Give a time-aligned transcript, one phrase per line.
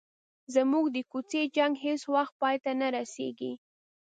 [0.55, 3.53] زموږ د کوڅې جنګ هیڅ وخت پای ته نه رسيږي.